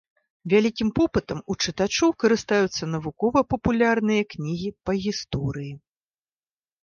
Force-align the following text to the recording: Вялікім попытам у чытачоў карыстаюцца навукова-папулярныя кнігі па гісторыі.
Вялікім 0.51 0.87
попытам 0.99 1.41
у 1.53 1.55
чытачоў 1.65 2.09
карыстаюцца 2.23 2.83
навукова-папулярныя 2.93 4.23
кнігі 4.35 4.69
па 4.87 4.91
гісторыі. 5.03 5.73